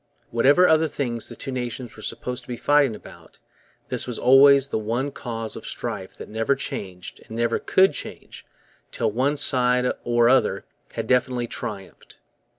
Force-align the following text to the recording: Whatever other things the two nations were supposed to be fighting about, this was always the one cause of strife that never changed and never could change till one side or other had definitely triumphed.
Whatever 0.31 0.67
other 0.67 0.87
things 0.87 1.29
the 1.29 1.35
two 1.35 1.51
nations 1.51 1.95
were 1.95 2.01
supposed 2.01 2.41
to 2.43 2.47
be 2.47 2.57
fighting 2.57 2.95
about, 2.95 3.37
this 3.89 4.07
was 4.07 4.17
always 4.17 4.69
the 4.69 4.79
one 4.79 5.11
cause 5.11 5.55
of 5.55 5.67
strife 5.67 6.17
that 6.17 6.27
never 6.27 6.55
changed 6.55 7.19
and 7.27 7.37
never 7.37 7.59
could 7.59 7.93
change 7.93 8.43
till 8.91 9.11
one 9.11 9.37
side 9.37 9.85
or 10.03 10.27
other 10.27 10.65
had 10.93 11.05
definitely 11.05 11.45
triumphed. 11.45 12.17